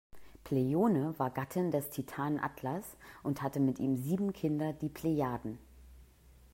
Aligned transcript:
Pleione 0.43 1.13
war 1.19 1.29
Gattin 1.29 1.69
des 1.69 1.91
Titanen 1.91 2.39
Atlas 2.39 2.97
und 3.21 3.43
hatte 3.43 3.59
mit 3.59 3.77
ihm 3.77 3.97
sieben 3.97 4.33
Kinder, 4.33 4.73
die 4.73 4.89
Plejaden. 4.89 5.59